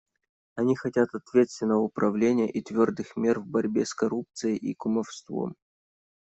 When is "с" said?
3.85-3.93